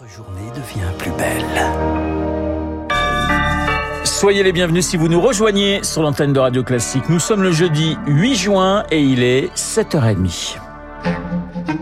Votre 0.00 0.12
journée 0.12 0.50
devient 0.54 0.92
plus 0.98 1.10
belle. 1.12 1.44
Soyez 4.04 4.42
les 4.44 4.52
bienvenus 4.52 4.86
si 4.86 4.96
vous 4.96 5.08
nous 5.08 5.20
rejoignez 5.20 5.82
sur 5.82 6.02
l'antenne 6.02 6.32
de 6.32 6.38
Radio 6.38 6.62
Classique. 6.62 7.08
Nous 7.08 7.18
sommes 7.18 7.42
le 7.42 7.50
jeudi 7.50 7.96
8 8.06 8.34
juin 8.36 8.84
et 8.92 9.02
il 9.02 9.22
est 9.22 9.52
7h30. 9.56 10.58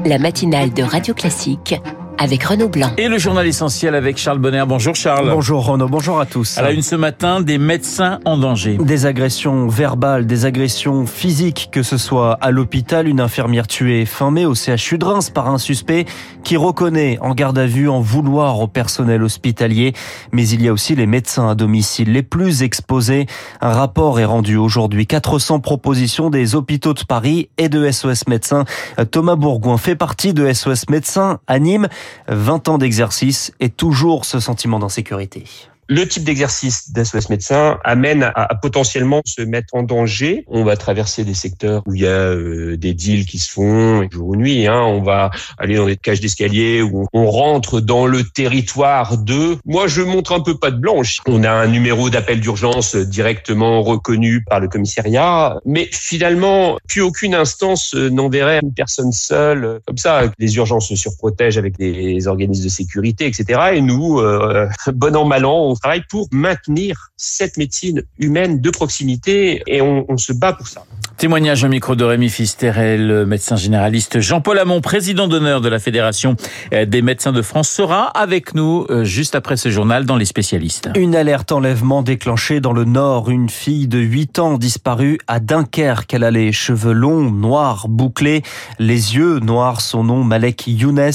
La 0.06 0.18
matinale 0.18 0.72
de 0.72 0.82
Radio 0.82 1.12
Classique 1.12 1.74
avec 2.18 2.44
Renaud 2.44 2.68
Blanc. 2.68 2.90
Et 2.96 3.08
le 3.08 3.18
journal 3.18 3.46
essentiel 3.46 3.94
avec 3.94 4.16
Charles 4.16 4.38
Bonner. 4.38 4.64
Bonjour 4.66 4.94
Charles. 4.94 5.30
Bonjour 5.30 5.64
Renaud, 5.66 5.88
bonjour 5.88 6.20
à 6.20 6.26
tous. 6.26 6.58
À 6.58 6.62
la 6.62 6.72
une 6.72 6.82
ce 6.82 6.96
matin, 6.96 7.40
des 7.40 7.58
médecins 7.58 8.20
en 8.24 8.38
danger. 8.38 8.78
Des 8.80 9.06
agressions 9.06 9.68
verbales, 9.68 10.26
des 10.26 10.44
agressions 10.44 11.06
physiques, 11.06 11.68
que 11.72 11.82
ce 11.82 11.96
soit 11.98 12.38
à 12.40 12.50
l'hôpital, 12.50 13.08
une 13.08 13.20
infirmière 13.20 13.66
tuée 13.66 14.06
fin 14.06 14.30
mai 14.30 14.46
au 14.46 14.54
CHU 14.54 14.98
de 14.98 15.04
Reims 15.04 15.30
par 15.30 15.48
un 15.48 15.58
suspect 15.58 16.06
qui 16.44 16.56
reconnaît 16.56 17.18
en 17.20 17.34
garde 17.34 17.58
à 17.58 17.66
vue 17.66 17.88
en 17.88 18.00
vouloir 18.00 18.60
au 18.60 18.68
personnel 18.68 19.22
hospitalier. 19.22 19.92
Mais 20.32 20.48
il 20.48 20.62
y 20.62 20.68
a 20.68 20.72
aussi 20.72 20.94
les 20.94 21.06
médecins 21.06 21.48
à 21.48 21.54
domicile 21.54 22.12
les 22.12 22.22
plus 22.22 22.62
exposés. 22.62 23.26
Un 23.60 23.72
rapport 23.72 24.20
est 24.20 24.24
rendu 24.24 24.56
aujourd'hui. 24.56 25.06
400 25.06 25.60
propositions 25.60 26.30
des 26.30 26.54
hôpitaux 26.54 26.94
de 26.94 27.04
Paris 27.04 27.48
et 27.58 27.68
de 27.68 27.90
SOS 27.90 28.26
Médecins. 28.28 28.64
Thomas 29.10 29.36
Bourgoin 29.36 29.76
fait 29.76 29.96
partie 29.96 30.34
de 30.34 30.52
SOS 30.52 30.88
Médecins 30.88 31.40
à 31.46 31.58
Nîmes. 31.58 31.88
20 32.28 32.68
ans 32.68 32.78
d'exercice 32.78 33.52
et 33.60 33.70
toujours 33.70 34.24
ce 34.24 34.40
sentiment 34.40 34.78
d'insécurité. 34.78 35.44
Le 35.88 36.06
type 36.06 36.24
d'exercice 36.24 36.92
d'SOS 36.92 37.30
médecin 37.30 37.78
amène 37.84 38.32
à, 38.34 38.54
potentiellement 38.56 39.20
se 39.24 39.42
mettre 39.42 39.74
en 39.74 39.84
danger. 39.84 40.44
On 40.48 40.64
va 40.64 40.76
traverser 40.76 41.24
des 41.24 41.34
secteurs 41.34 41.82
où 41.86 41.94
il 41.94 42.02
y 42.02 42.06
a 42.06 42.10
euh, 42.10 42.76
des 42.76 42.92
deals 42.92 43.24
qui 43.24 43.38
se 43.38 43.52
font 43.52 44.08
jour 44.10 44.28
ou 44.28 44.36
nuit. 44.36 44.66
Hein. 44.66 44.80
On 44.80 45.02
va 45.02 45.30
aller 45.58 45.76
dans 45.76 45.86
des 45.86 45.96
cages 45.96 46.20
d'escalier 46.20 46.82
où 46.82 47.06
on, 47.12 47.26
rentre 47.26 47.80
dans 47.80 48.06
le 48.06 48.24
territoire 48.24 49.18
de. 49.18 49.58
Moi, 49.64 49.86
je 49.86 50.02
montre 50.02 50.32
un 50.32 50.40
peu 50.40 50.56
pas 50.58 50.70
de 50.70 50.78
blanche. 50.78 51.20
On 51.26 51.44
a 51.44 51.50
un 51.50 51.66
numéro 51.66 52.10
d'appel 52.10 52.40
d'urgence 52.40 52.96
directement 52.96 53.82
reconnu 53.82 54.42
par 54.42 54.60
le 54.60 54.68
commissariat, 54.68 55.60
mais 55.64 55.88
finalement, 55.92 56.78
plus 56.88 57.02
aucune 57.02 57.34
instance 57.34 57.94
n'enverrait 57.94 58.60
une 58.62 58.72
personne 58.72 59.12
seule 59.12 59.80
comme 59.86 59.98
ça. 59.98 60.22
Les 60.38 60.56
urgences 60.56 60.88
se 60.88 60.96
surprotègent 60.96 61.58
avec 61.58 61.78
des 61.78 62.26
organismes 62.26 62.64
de 62.64 62.68
sécurité, 62.68 63.26
etc. 63.26 63.60
Et 63.74 63.80
nous, 63.80 64.18
euh, 64.18 64.68
bon 64.92 65.14
an 65.16 65.24
mal 65.24 65.44
an, 65.44 65.75
travaille 65.78 66.04
pour 66.08 66.28
maintenir 66.30 67.10
cette 67.16 67.56
médecine 67.56 68.02
humaine 68.18 68.60
de 68.60 68.70
proximité 68.70 69.62
et 69.66 69.80
on 69.80 70.16
se 70.16 70.32
bat 70.32 70.52
pour 70.52 70.68
ça. 70.68 70.84
Témoignage 71.18 71.64
au 71.64 71.68
micro 71.68 71.96
de 71.96 72.04
Rémi 72.04 72.28
Fisterel, 72.28 73.24
médecin 73.24 73.56
généraliste. 73.56 74.20
Jean-Paul 74.20 74.58
Hamon, 74.58 74.82
président 74.82 75.28
d'honneur 75.28 75.62
de 75.62 75.68
la 75.70 75.78
Fédération 75.78 76.36
des 76.70 77.00
médecins 77.00 77.32
de 77.32 77.40
France, 77.40 77.70
sera 77.70 78.08
avec 78.08 78.54
nous 78.54 78.84
euh, 78.90 79.02
juste 79.02 79.34
après 79.34 79.56
ce 79.56 79.70
journal 79.70 80.04
dans 80.04 80.16
les 80.16 80.26
spécialistes. 80.26 80.90
Une 80.94 81.16
alerte 81.16 81.52
enlèvement 81.52 82.02
déclenchée 82.02 82.60
dans 82.60 82.74
le 82.74 82.84
Nord. 82.84 83.30
Une 83.30 83.48
fille 83.48 83.88
de 83.88 83.98
8 83.98 84.38
ans 84.40 84.58
disparue 84.58 85.18
à 85.26 85.40
Dunkerque. 85.40 86.12
Elle 86.12 86.22
a 86.22 86.30
les 86.30 86.52
cheveux 86.52 86.92
longs, 86.92 87.30
noirs, 87.30 87.86
bouclés, 87.88 88.42
les 88.78 89.16
yeux 89.16 89.38
noirs. 89.38 89.80
Son 89.80 90.04
nom, 90.04 90.22
Malek 90.22 90.66
Younes. 90.66 91.12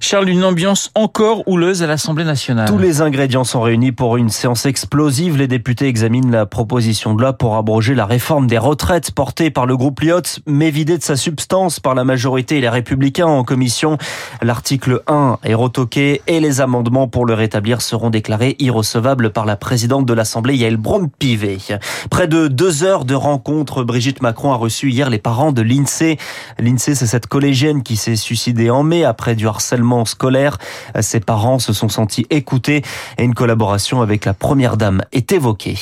Charles, 0.00 0.28
une 0.28 0.44
ambiance 0.44 0.90
encore 0.94 1.46
houleuse 1.46 1.82
à 1.82 1.86
l'Assemblée 1.86 2.24
nationale. 2.24 2.68
Tous 2.68 2.78
les 2.78 3.00
ingrédients 3.00 3.44
sont 3.44 3.60
réunis 3.60 3.92
pour 3.92 4.16
une 4.16 4.28
séance 4.28 4.66
explosive. 4.66 5.36
Les 5.36 5.46
députés 5.46 5.86
examinent 5.86 6.32
la 6.32 6.46
proposition 6.46 7.14
de 7.14 7.20
loi 7.20 7.32
pour 7.32 7.56
abroger 7.56 7.94
la 7.94 8.06
réforme 8.06 8.48
des 8.48 8.58
retraites 8.58 9.12
portée 9.12 9.50
par 9.50 9.66
le 9.66 9.76
groupe 9.76 10.00
Lyotte, 10.00 10.40
mais 10.46 10.70
vidée 10.70 10.98
de 10.98 11.02
sa 11.02 11.14
substance 11.14 11.78
par 11.78 11.94
la 11.94 12.02
majorité 12.04 12.58
et 12.58 12.60
les 12.60 12.68
républicains 12.68 13.26
en 13.26 13.44
commission. 13.44 13.98
L'article 14.42 15.02
1 15.06 15.38
est 15.44 15.54
retoqué 15.54 16.22
et 16.26 16.40
les 16.40 16.60
amendements 16.60 17.06
pour 17.06 17.24
le 17.24 17.34
rétablir 17.34 17.82
seront 17.82 18.10
déclarés 18.10 18.56
irrecevables 18.58 19.30
par 19.30 19.46
la 19.46 19.56
présidente 19.56 20.06
de 20.06 20.12
l'Assemblée, 20.12 20.56
Yael 20.56 20.76
Braun-Pivet. 20.76 21.78
Près 22.10 22.26
de 22.26 22.48
deux 22.48 22.82
heures 22.82 23.04
de 23.04 23.14
rencontre, 23.14 23.84
Brigitte 23.84 24.22
Macron 24.22 24.52
a 24.52 24.56
reçu 24.56 24.90
hier 24.90 25.08
les 25.08 25.18
parents 25.18 25.52
de 25.52 25.62
l'INSEE. 25.62 26.18
L'INSEE, 26.58 26.94
c'est 26.94 27.06
cette 27.06 27.28
collégienne 27.28 27.82
qui 27.82 27.96
s'est 27.96 28.16
suicidée 28.16 28.70
en 28.70 28.87
mai 28.88 29.04
après 29.04 29.34
du 29.34 29.46
harcèlement 29.46 30.04
scolaire. 30.04 30.58
Ses 31.00 31.20
parents 31.20 31.58
se 31.58 31.72
sont 31.72 31.88
sentis 31.88 32.26
écoutés 32.30 32.82
et 33.18 33.24
une 33.24 33.34
collaboration 33.34 34.02
avec 34.02 34.24
la 34.24 34.34
première 34.34 34.76
dame 34.76 35.02
est 35.12 35.30
évoquée. 35.32 35.76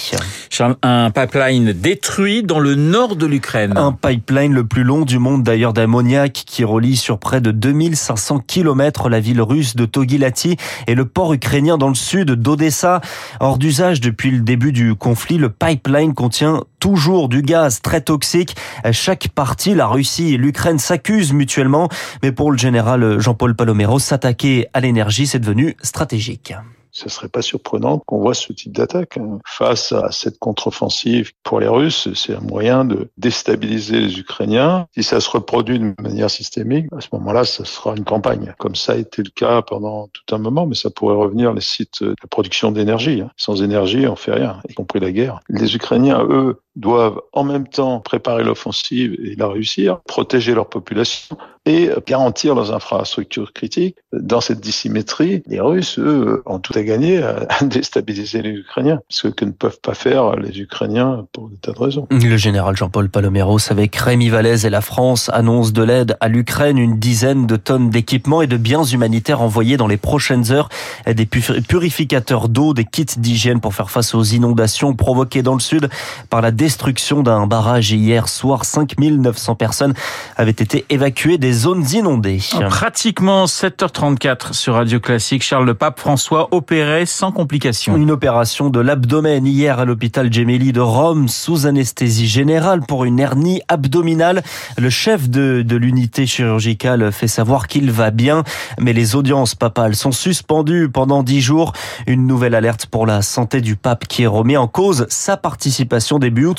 Un 0.82 1.10
pipeline 1.10 1.72
détruit 1.72 2.42
dans 2.42 2.58
le 2.58 2.74
nord 2.74 3.16
de 3.16 3.26
l'Ukraine. 3.26 3.74
Un 3.76 3.92
pipeline 3.92 4.52
le 4.52 4.66
plus 4.66 4.84
long 4.84 5.02
du 5.02 5.18
monde 5.18 5.42
d'ailleurs 5.42 5.72
d'ammoniac 5.72 6.32
qui 6.32 6.64
relie 6.64 6.96
sur 6.96 7.18
près 7.18 7.40
de 7.40 7.50
2500 7.50 8.40
kilomètres 8.46 9.08
la 9.08 9.20
ville 9.20 9.40
russe 9.40 9.76
de 9.76 9.86
Togilati 9.86 10.56
et 10.86 10.94
le 10.94 11.04
port 11.04 11.32
ukrainien 11.32 11.78
dans 11.78 11.88
le 11.88 11.94
sud 11.94 12.32
d'Odessa. 12.32 13.00
Hors 13.40 13.58
d'usage 13.58 14.00
depuis 14.00 14.30
le 14.30 14.40
début 14.40 14.72
du 14.72 14.94
conflit, 14.94 15.38
le 15.38 15.50
pipeline 15.50 16.14
contient 16.14 16.62
toujours 16.80 17.28
du 17.28 17.42
gaz 17.42 17.80
très 17.82 18.00
toxique. 18.00 18.56
Chaque 18.92 19.28
partie, 19.28 19.74
la 19.74 19.86
Russie 19.86 20.34
et 20.34 20.36
l'Ukraine 20.36 20.78
s'accusent 20.78 21.32
mutuellement, 21.32 21.88
mais 22.22 22.32
pour 22.32 22.52
le 22.52 22.58
général 22.58 22.95
Jean-Paul 23.18 23.54
Palomero, 23.54 23.98
s'attaquer 23.98 24.68
à 24.72 24.80
l'énergie, 24.80 25.26
c'est 25.26 25.38
devenu 25.38 25.76
stratégique 25.82 26.54
ce 26.96 27.10
serait 27.10 27.28
pas 27.28 27.42
surprenant 27.42 27.98
qu'on 27.98 28.20
voit 28.20 28.32
ce 28.32 28.54
type 28.54 28.72
d'attaque. 28.72 29.18
Hein. 29.18 29.38
Face 29.44 29.92
à 29.92 30.10
cette 30.12 30.38
contre-offensive 30.38 31.30
pour 31.42 31.60
les 31.60 31.68
Russes, 31.68 32.08
c'est 32.14 32.34
un 32.34 32.40
moyen 32.40 32.86
de 32.86 33.10
déstabiliser 33.18 34.00
les 34.00 34.18
Ukrainiens. 34.18 34.86
Si 34.96 35.02
ça 35.02 35.20
se 35.20 35.28
reproduit 35.28 35.78
de 35.78 35.94
manière 36.00 36.30
systémique, 36.30 36.86
à 36.96 37.02
ce 37.02 37.08
moment-là, 37.12 37.44
ça 37.44 37.66
sera 37.66 37.94
une 37.94 38.04
campagne. 38.04 38.54
Comme 38.58 38.74
ça 38.74 38.92
a 38.92 38.96
été 38.96 39.22
le 39.22 39.28
cas 39.28 39.60
pendant 39.60 40.08
tout 40.08 40.34
un 40.34 40.38
moment, 40.38 40.66
mais 40.66 40.74
ça 40.74 40.88
pourrait 40.88 41.16
revenir 41.16 41.52
les 41.52 41.60
sites 41.60 42.02
de 42.02 42.26
production 42.30 42.72
d'énergie. 42.72 43.20
Hein. 43.20 43.30
Sans 43.36 43.62
énergie, 43.62 44.06
on 44.06 44.16
fait 44.16 44.32
rien, 44.32 44.62
y 44.66 44.72
compris 44.72 45.00
la 45.00 45.12
guerre. 45.12 45.40
Les 45.50 45.76
Ukrainiens, 45.76 46.24
eux, 46.30 46.62
doivent 46.76 47.20
en 47.32 47.44
même 47.44 47.66
temps 47.66 48.00
préparer 48.00 48.44
l'offensive 48.44 49.16
et 49.24 49.34
la 49.34 49.48
réussir, 49.48 50.00
protéger 50.06 50.54
leur 50.54 50.68
population 50.68 51.36
et 51.66 51.90
garantir 52.06 52.54
leurs 52.54 52.72
infrastructures 52.72 53.52
critiques. 53.52 53.96
Dans 54.12 54.40
cette 54.40 54.60
dissymétrie, 54.60 55.42
les 55.46 55.60
Russes, 55.60 55.98
eux, 55.98 56.42
ont 56.46 56.60
tout 56.60 56.72
à 56.78 56.82
gagner 56.82 57.20
à 57.22 57.46
déstabiliser 57.62 58.40
les 58.40 58.50
Ukrainiens, 58.50 59.00
ce 59.08 59.26
que 59.26 59.44
ne 59.44 59.50
peuvent 59.50 59.80
pas 59.80 59.94
faire 59.94 60.36
les 60.36 60.60
Ukrainiens 60.60 61.26
pour 61.32 61.48
des 61.48 61.56
tas 61.56 61.72
de 61.72 61.78
raisons. 61.78 62.06
Le 62.10 62.36
général 62.36 62.76
Jean-Paul 62.76 63.08
Paloméros 63.08 63.58
avec 63.70 63.96
Rémi 63.96 64.28
Vallès 64.28 64.64
et 64.64 64.70
la 64.70 64.80
France 64.80 65.28
annonce 65.32 65.72
de 65.72 65.82
l'aide 65.82 66.16
à 66.20 66.28
l'Ukraine, 66.28 66.78
une 66.78 66.98
dizaine 66.98 67.48
de 67.48 67.56
tonnes 67.56 67.90
d'équipements 67.90 68.42
et 68.42 68.46
de 68.46 68.56
biens 68.56 68.84
humanitaires 68.84 69.42
envoyés 69.42 69.76
dans 69.76 69.88
les 69.88 69.96
prochaines 69.96 70.52
heures, 70.52 70.68
des 71.06 71.26
purificateurs 71.26 72.48
d'eau, 72.48 72.74
des 72.74 72.84
kits 72.84 73.06
d'hygiène 73.16 73.60
pour 73.60 73.74
faire 73.74 73.90
face 73.90 74.14
aux 74.14 74.22
inondations 74.22 74.94
provoquées 74.94 75.42
dans 75.42 75.54
le 75.54 75.60
sud 75.60 75.88
par 76.30 76.42
la 76.42 76.52
destruction 76.66 77.22
d'un 77.22 77.46
barrage 77.46 77.92
hier 77.92 78.28
soir. 78.28 78.64
5900 78.64 79.54
personnes 79.54 79.94
avaient 80.36 80.50
été 80.50 80.84
évacuées 80.90 81.38
des 81.38 81.52
zones 81.52 81.84
inondées. 81.92 82.40
Pratiquement 82.68 83.44
7h34 83.44 84.52
sur 84.52 84.74
Radio 84.74 84.98
Classique. 84.98 85.44
Charles 85.44 85.64
le 85.64 85.74
Pape 85.74 86.00
François 86.00 86.48
opéré 86.50 87.06
sans 87.06 87.30
complications. 87.30 87.94
Une 87.96 88.10
opération 88.10 88.68
de 88.68 88.80
l'abdomen 88.80 89.46
hier 89.46 89.78
à 89.78 89.84
l'hôpital 89.84 90.32
Gemelli 90.32 90.72
de 90.72 90.80
Rome 90.80 91.28
sous 91.28 91.68
anesthésie 91.68 92.26
générale 92.26 92.80
pour 92.80 93.04
une 93.04 93.20
hernie 93.20 93.62
abdominale. 93.68 94.42
Le 94.76 94.90
chef 94.90 95.30
de, 95.30 95.62
de 95.62 95.76
l'unité 95.76 96.26
chirurgicale 96.26 97.12
fait 97.12 97.28
savoir 97.28 97.68
qu'il 97.68 97.92
va 97.92 98.10
bien, 98.10 98.42
mais 98.80 98.92
les 98.92 99.14
audiences 99.14 99.54
papales 99.54 99.94
sont 99.94 100.10
suspendues 100.10 100.88
pendant 100.88 101.22
10 101.22 101.40
jours. 101.40 101.74
Une 102.08 102.26
nouvelle 102.26 102.56
alerte 102.56 102.86
pour 102.86 103.06
la 103.06 103.22
santé 103.22 103.60
du 103.60 103.76
pape 103.76 104.08
qui 104.08 104.26
remet 104.26 104.56
en 104.56 104.66
cause 104.66 105.06
sa 105.10 105.36
participation 105.36 106.18
début 106.18 106.46
août 106.46 106.55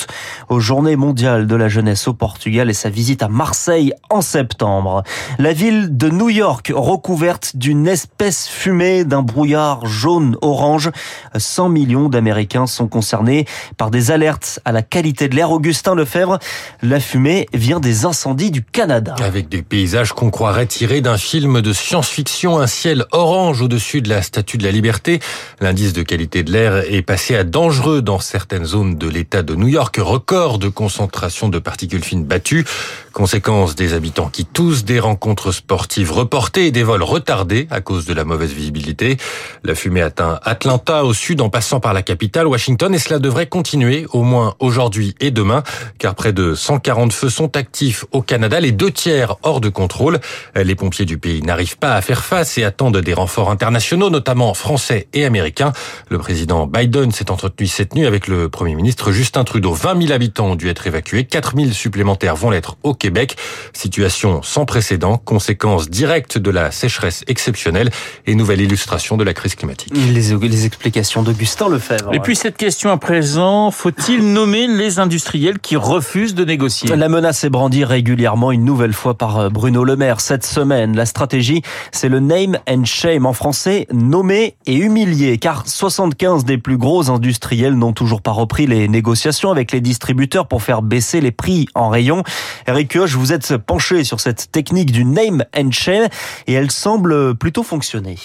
aux 0.50 0.60
Journées 0.60 0.96
mondiales 0.96 1.48
de 1.48 1.56
la 1.56 1.70
jeunesse 1.70 2.08
au 2.08 2.14
Portugal 2.14 2.70
et 2.70 2.74
sa 2.74 2.90
visite 2.90 3.24
à 3.24 3.28
Marseille 3.28 3.94
en 4.10 4.22
septembre. 4.22 5.04
La 5.40 5.54
ville 5.54 5.98
de 5.98 6.10
New 6.10 6.30
York 6.30 6.72
recouverte 6.76 7.56
d'une 7.56 7.88
espèce 7.88 8.48
fumée 8.48 9.04
d'un 9.04 9.22
brouillard 9.22 9.86
jaune-orange. 9.86 10.92
100 11.36 11.70
millions 11.70 12.10
d'Américains 12.10 12.68
sont 12.68 12.88
concernés 12.88 13.46
par 13.78 13.92
des 13.92 14.12
alertes 14.12 14.60
à 14.66 14.72
la 14.72 14.82
qualité 14.82 15.28
de 15.28 15.36
l'air. 15.36 15.52
Augustin 15.52 15.96
Lefebvre, 15.96 16.40
la 16.82 17.00
fumée 17.00 17.48
vient 17.54 17.80
des 17.80 18.06
incendies 18.06 18.52
du 18.52 18.64
Canada. 18.64 19.16
Avec 19.24 19.50
des 19.50 19.62
paysages 19.62 20.14
qu'on 20.14 20.30
croirait 20.30 20.66
tirés 20.66 21.02
d'un 21.02 21.18
film 21.18 21.62
de 21.62 21.74
science-fiction, 21.74 22.60
un 22.60 22.68
ciel 22.68 23.06
orange 23.12 23.62
au-dessus 23.62 24.02
de 24.02 24.10
la 24.10 24.22
Statue 24.22 24.58
de 24.58 24.64
la 24.64 24.72
Liberté. 24.72 25.20
L'indice 25.62 25.94
de 25.94 26.04
qualité 26.04 26.44
de 26.44 26.52
l'air 26.52 26.76
est 26.92 27.02
passé 27.02 27.36
à 27.36 27.44
dangereux 27.44 28.02
dans 28.02 28.20
certaines 28.20 28.66
zones 28.66 28.98
de 28.98 29.08
l'État 29.08 29.44
de 29.44 29.56
New 29.56 29.68
York 29.68 29.87
York, 29.88 30.00
record 30.00 30.60
de 30.60 30.70
concentration 30.70 31.50
de 31.50 31.60
particules 31.60 32.04
fines 32.04 32.26
battues. 32.26 32.66
Conséquence 33.14 33.74
des 33.74 33.94
habitants 33.94 34.30
qui 34.30 34.46
tous 34.46 34.86
des 34.86 35.00
rencontres 35.00 35.52
sportives 35.52 36.12
reportées 36.12 36.68
et 36.68 36.72
des 36.72 36.84
vols 36.84 37.04
retardés 37.04 37.68
à 37.72 37.82
cause 37.82 38.06
de 38.06 38.14
la 38.14 38.26
mauvaise 38.26 38.52
visibilité. 38.52 39.18
La 39.64 39.76
fumée 39.76 40.02
atteint 40.02 40.40
Atlanta 40.44 41.04
au 41.04 41.14
sud 41.14 41.42
en 41.42 41.50
passant 41.50 41.80
par 41.80 41.94
la 41.94 42.04
capitale 42.04 42.48
Washington 42.48 42.94
et 42.94 43.00
cela 43.00 43.18
devrait 43.20 43.48
continuer 43.48 44.06
au 44.12 44.24
moins 44.24 44.56
aujourd'hui 44.60 45.16
et 45.20 45.32
demain 45.32 45.64
car 45.98 46.16
près 46.16 46.34
de 46.34 46.54
140 46.54 47.14
feux 47.14 47.30
sont 47.30 47.56
actifs 47.58 48.06
au 48.12 48.22
Canada, 48.22 48.60
les 48.60 48.72
deux 48.72 48.92
tiers 48.92 49.38
hors 49.42 49.62
de 49.62 49.70
contrôle. 49.70 50.20
Les 50.56 50.76
pompiers 50.76 51.06
du 51.06 51.18
pays 51.18 51.42
n'arrivent 51.42 51.78
pas 51.78 51.96
à 51.96 52.02
faire 52.02 52.24
face 52.24 52.58
et 52.58 52.64
attendent 52.64 52.98
des 52.98 53.14
renforts 53.14 53.50
internationaux, 53.50 54.10
notamment 54.10 54.54
français 54.54 55.08
et 55.14 55.26
américains. 55.26 55.72
Le 56.10 56.20
président 56.20 56.68
Biden 56.68 57.12
s'est 57.12 57.32
entretenu 57.32 57.68
cette 57.68 57.96
nuit 57.96 58.06
avec 58.06 58.28
le 58.28 58.50
premier 58.50 58.76
ministre 58.76 59.12
Justin 59.12 59.44
Trudeau. 59.44 59.77
20 59.78 60.02
000 60.02 60.14
habitants 60.14 60.48
ont 60.48 60.56
dû 60.56 60.70
être 60.70 60.88
évacués, 60.88 61.24
4 61.24 61.54
000 61.56 61.72
supplémentaires 61.72 62.36
vont 62.36 62.50
l'être 62.50 62.78
au 62.82 62.96
Québec. 62.96 63.36
Situation 63.74 64.42
sans 64.42 64.66
précédent, 64.66 65.18
conséquence 65.18 65.90
directe 65.90 66.40
de 66.40 66.50
la 66.50 66.72
sécheresse 66.72 67.24
exceptionnelle 67.28 67.92
et 68.26 68.34
nouvelle 68.34 68.60
illustration 68.60 69.18
de 69.18 69.24
la 69.24 69.36
crise 69.36 69.54
climatique. 69.54 69.94
Les, 69.96 70.36
les 70.36 70.66
explications 70.66 71.22
d'Augustin 71.22 71.70
Lefebvre. 71.70 72.14
Et 72.14 72.20
puis 72.20 72.36
cette 72.36 72.58
question 72.58 72.90
à 72.90 72.98
présent, 72.98 73.70
faut-il 73.70 74.34
nommer 74.34 74.68
les 74.68 74.98
industriels 74.98 75.60
qui 75.60 75.76
refusent 75.76 76.34
de 76.34 76.44
négocier? 76.44 76.96
La 76.96 77.10
menace 77.10 77.44
est 77.44 77.50
brandie 77.50 77.86
régulièrement 77.86 78.52
une 78.52 78.66
nouvelle 78.66 78.94
fois 78.94 79.14
par 79.14 79.52
Bruno 79.52 79.84
Le 79.84 79.96
Maire 79.96 80.22
cette 80.22 80.46
semaine. 80.46 80.96
La 80.96 81.06
stratégie, 81.06 81.62
c'est 81.92 82.10
le 82.10 82.20
name 82.20 82.58
and 82.68 82.86
shame 82.86 83.28
en 83.28 83.34
français, 83.34 83.86
nommer 83.94 84.56
et 84.66 84.76
humilier, 84.76 85.38
car 85.38 85.68
75 85.68 86.46
des 86.46 86.58
plus 86.58 86.78
gros 86.78 87.12
industriels 87.12 87.76
n'ont 87.76 87.94
toujours 87.94 88.22
pas 88.22 88.32
repris 88.32 88.66
les 88.66 88.88
négociations 88.88 89.52
avec 89.58 89.72
les 89.72 89.82
distributeurs 89.82 90.48
pour 90.48 90.64
faire 90.64 90.82
baisser 90.82 91.22
les 91.22 91.32
prix 91.32 91.68
en 91.76 91.90
rayon. 91.90 92.24
Eric 92.68 92.90
Kioch, 92.90 93.10
vous 93.10 93.34
êtes 93.34 93.58
penché 93.58 94.04
sur 94.04 94.20
cette 94.20 94.52
technique 94.52 94.92
du 94.92 95.04
name 95.04 95.44
and 95.56 95.72
shame 95.72 96.08
et 96.48 96.54
elle 96.54 96.72
semble 96.72 97.36
plutôt 97.36 97.64
fonctionner. 97.64 98.16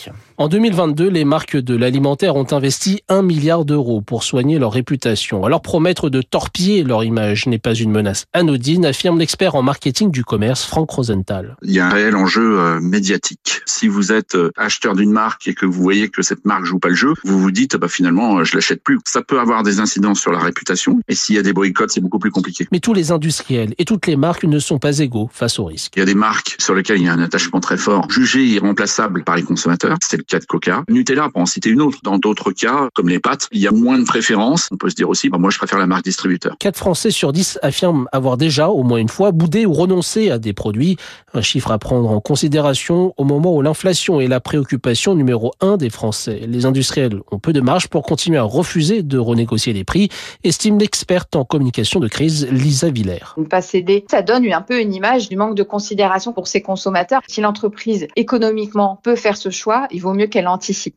En 0.43 0.49
2022, 0.49 1.09
les 1.09 1.25
marques 1.25 1.57
de 1.57 1.77
l'alimentaire 1.77 2.35
ont 2.35 2.49
investi 2.51 3.01
un 3.09 3.23
milliard 3.23 3.65
d'euros 3.65 4.01
pour 4.01 4.25
soigner 4.25 4.59
leur 4.59 4.73
réputation. 4.73 5.45
Alors 5.45 5.63
promettre 5.63 6.11
de 6.11 6.21
torpiller 6.21 6.83
leur 6.83 7.05
image 7.05 7.47
n'est 7.47 7.61
pas 7.61 7.75
une 7.75 7.93
menace 7.93 8.25
anodine, 8.33 8.85
affirme 8.85 9.21
l'expert 9.21 9.55
en 9.55 9.63
marketing 9.63 10.11
du 10.11 10.25
commerce 10.25 10.65
Franck 10.65 10.91
Rosenthal. 10.91 11.57
Il 11.63 11.71
y 11.71 11.79
a 11.79 11.87
un 11.87 11.91
réel 11.91 12.17
enjeu 12.17 12.59
euh, 12.59 12.81
médiatique. 12.81 13.61
Si 13.67 13.87
vous 13.87 14.11
êtes 14.11 14.35
euh, 14.35 14.51
acheteur 14.57 14.97
d'une 14.97 15.13
marque 15.13 15.47
et 15.47 15.55
que 15.55 15.65
vous 15.65 15.81
voyez 15.81 16.09
que 16.09 16.23
cette 16.23 16.45
marque 16.45 16.65
joue 16.65 16.81
pas 16.81 16.89
le 16.89 16.97
jeu, 16.97 17.15
vous 17.23 17.39
vous 17.39 17.53
dites 17.53 17.77
bah 17.77 17.87
finalement 17.87 18.39
euh, 18.39 18.45
je 18.45 18.57
l'achète 18.57 18.83
plus. 18.83 18.99
Ça 19.05 19.23
peut 19.23 19.39
avoir 19.39 19.63
des 19.63 19.79
incidences 19.79 20.19
sur 20.19 20.33
la 20.33 20.41
réputation 20.41 20.99
et 21.07 21.15
s'il 21.15 21.37
y 21.37 21.39
a 21.39 21.43
des 21.43 21.53
boycotts, 21.53 21.93
c'est 21.93 22.01
beaucoup 22.01 22.19
plus 22.19 22.33
compliqué. 22.33 22.67
Mais 22.73 22.81
tous 22.81 22.95
les 22.95 23.13
industriels 23.13 23.75
et 23.79 23.85
toutes 23.85 24.09
les 24.09 24.17
marques 24.17 24.43
ne 24.43 24.59
sont 24.59 24.81
pas 24.81 24.99
égaux 24.99 25.31
face 25.33 25.61
au 25.61 25.67
risque. 25.67 25.93
Il 25.95 26.01
y 26.01 26.03
a 26.03 26.07
des 26.07 26.17
marques 26.17 26.57
sur 26.59 26.75
lesquelles 26.75 26.99
il 26.99 27.05
y 27.05 27.09
a 27.09 27.13
un 27.13 27.23
attachement 27.23 27.61
très 27.61 27.77
fort, 27.77 28.11
jugées 28.11 28.45
irremplaçables 28.45 29.23
par 29.23 29.37
les 29.37 29.45
consommateurs. 29.45 29.97
C'est 30.03 30.17
le 30.17 30.32
cas 30.33 30.39
de 30.39 30.47
Coca. 30.47 30.85
Nutella, 30.89 31.29
pour 31.29 31.43
en 31.43 31.47
citer 31.47 31.69
une 31.69 31.83
autre. 31.83 31.99
Dans 32.03 32.19
d'autres 32.19 32.53
cas, 32.53 32.89
comme 32.95 33.09
les 33.09 33.19
pâtes, 33.19 33.49
il 33.53 33.61
y 33.61 33.67
a 33.67 33.71
moins 33.71 33.99
de 33.99 34.05
préférence. 34.05 34.69
On 34.73 34.77
peut 34.77 34.89
se 34.89 34.95
dire 34.95 35.09
aussi, 35.09 35.29
bah, 35.29 35.39
moi, 35.39 35.51
je 35.51 35.59
préfère 35.59 35.79
la 35.79 35.87
marque 35.87 36.05
distributeur. 36.05 36.57
4 36.59 36.77
Français 36.77 37.11
sur 37.11 37.33
10 37.33 37.59
affirment 37.63 38.07
avoir 38.13 38.37
déjà, 38.37 38.69
au 38.69 38.83
moins 38.83 38.99
une 38.99 39.11
fois, 39.11 39.31
boudé 39.33 39.67
ou 39.67 39.73
renoncé 39.73 40.31
à 40.31 40.39
des 40.39 40.55
produits. 40.55 40.97
Un 41.35 41.43
chiffre 41.43 41.71
à 41.71 41.79
prendre 41.79 42.11
en 42.11 42.21
considération 42.21 43.13
au 43.17 43.25
moment 43.25 43.55
où 43.55 43.63
l'inflation 43.63 44.21
est 44.21 44.27
la 44.27 44.41
préoccupation 44.41 45.15
numéro 45.15 45.53
un 45.61 45.77
des 45.77 45.91
Français. 45.91 46.41
Les 46.47 46.65
industriels 46.65 47.21
ont 47.31 47.39
peu 47.39 47.53
de 47.53 47.61
marge 47.61 47.89
pour 47.89 48.03
continuer 48.03 48.39
à 48.39 48.43
refuser 48.43 49.03
de 49.03 49.19
renégocier 49.19 49.73
les 49.73 49.85
prix, 49.85 50.09
estime 50.45 50.79
l'experte 50.79 51.37
en 51.37 51.45
communication 51.45 52.01
de 52.01 52.09
crise 52.09 52.49
Lisa 52.51 52.91
Villers. 52.91 53.35
Ne 53.37 53.45
pas 53.45 53.63
céder, 53.63 54.05
ça 54.11 54.23
donne 54.23 54.51
un 54.51 54.63
peu 54.63 54.81
une 54.81 54.95
image 54.95 55.29
du 55.29 55.37
manque 55.37 55.55
de 55.55 55.63
considération 55.63 56.33
pour 56.33 56.49
ses 56.49 56.63
consommateurs. 56.63 57.21
Si 57.29 57.41
l'entreprise 57.41 58.07
économiquement 58.17 59.01
peut 59.03 59.17
faire 59.17 59.37
ce 59.37 59.51
choix, 59.51 59.87
il 59.91 60.01
vaut 60.01 60.12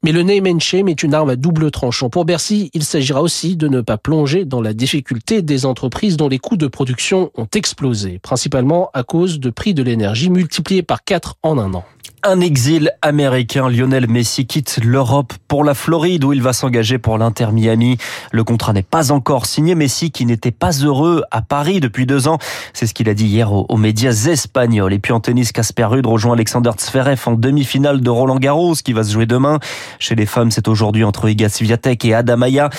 Mais 0.04 0.12
le 0.12 0.24
name 0.24 0.48
and 0.48 0.60
shame 0.60 0.88
est 0.88 1.04
une 1.04 1.14
arme 1.14 1.30
à 1.30 1.36
double 1.36 1.72
tranchant. 1.72 2.10
Pour 2.10 2.26
Bercy, 2.26 2.70
il 2.74 2.84
s'agira 2.84 3.22
aussi 3.22 3.56
de 3.56 3.68
ne 3.68 3.82
pas 3.82 3.98
plonger 3.98 4.46
dans 4.46 4.62
la 4.62 4.74
difficulté 4.74 5.42
des 5.42 5.66
entreprises 5.66 6.18
dont 6.18 6.28
les 6.28 6.40
coûts 6.40 6.58
de 6.58 6.68
production 6.68 7.32
ont 7.36 7.48
explosé, 7.54 8.20
principalement 8.20 8.90
à 8.94 9.04
cause 9.04 9.40
de 9.40 9.50
prix 9.50 9.74
de 9.74 9.84
l'énergie 9.84 10.30
multipliés 10.30 10.84
par 10.84 11.04
4 11.04 11.38
en 11.44 11.58
un 11.58 11.74
an. 11.74 11.86
Un 12.28 12.40
exil 12.40 12.92
américain, 13.04 13.70
Lionel 13.70 14.10
Messi 14.10 14.48
quitte 14.48 14.80
l'Europe 14.84 15.34
pour 15.48 15.64
la 15.64 15.76
Floride 15.76 16.24
où 16.24 16.34
il 16.34 16.42
va 16.42 16.54
s'engager 16.54 16.98
pour 16.98 17.20
l'Inter 17.20 17.48
Miami. 17.52 18.00
Le 18.32 18.44
contrat 18.44 18.74
n'est 18.74 18.82
pas 18.82 19.12
encore 19.12 19.46
signé. 19.46 19.76
Messi 19.76 20.10
qui 20.10 20.26
n'était 20.26 20.50
pas 20.50 20.72
heureux 20.72 21.24
à 21.30 21.44
Paris 21.44 21.80
depuis 21.80 22.08
deux 22.08 22.28
ans. 22.28 22.40
C'est 22.74 22.88
ce 22.88 22.96
qu'il 22.96 23.10
a 23.10 23.14
dit 23.14 23.28
hier 23.28 23.54
aux, 23.54 23.78
médias 23.78 24.26
espagnols. 24.28 24.94
Et 24.94 24.98
puis 24.98 25.14
en 25.14 25.20
tennis, 25.20 25.52
Casper 25.52 25.86
Ruud 25.86 26.06
rejoint 26.08 26.34
Alexander 26.34 26.72
Zverev 26.80 27.22
en 27.28 27.34
demi-finale 27.34 28.02
de 28.02 28.10
Roland 28.10 28.38
Garros 28.38 28.74
qui 28.74 28.94
va 28.94 29.04
se 29.04 29.14
jouer 29.14 29.28
demain. 29.28 29.60
Chez 30.00 30.16
les 30.16 30.26
femmes, 30.26 30.50
c'est 30.50 30.68
aujourd'hui 30.68 31.04
entre 31.04 31.30
Iga 31.30 31.50
Swiatek 31.50 32.06
et 32.06 32.16
Adamaya 32.16 32.72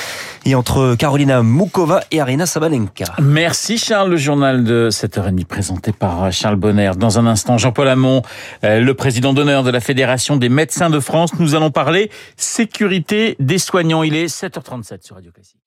et 0.44 0.56
entre 0.56 0.96
Carolina 0.96 1.44
Mukova 1.44 2.00
et 2.10 2.20
Arina 2.20 2.46
Sabalenka. 2.46 3.04
Merci 3.22 3.78
Charles, 3.78 4.10
le 4.10 4.16
journal 4.16 4.64
de 4.64 4.88
7h30 4.90 5.44
présenté 5.44 5.92
par 5.92 6.32
Charles 6.32 6.56
Bonner. 6.56 6.90
Dans 6.96 7.20
un 7.20 7.26
instant, 7.26 7.58
Jean-Paul 7.58 7.86
Hamon, 7.86 8.22
le 8.64 8.92
président 9.16 9.32
d'honneur 9.32 9.62
de 9.62 9.70
la 9.70 9.80
Fédération 9.80 10.36
des 10.36 10.50
médecins 10.50 10.90
de 10.90 11.00
France. 11.00 11.30
Nous 11.38 11.54
allons 11.54 11.70
parler 11.70 12.10
sécurité 12.36 13.34
des 13.40 13.56
soignants. 13.56 14.02
Il 14.02 14.14
est 14.14 14.26
7h37 14.26 15.06
sur 15.06 15.16
Radio 15.16 15.32
Classique. 15.32 15.65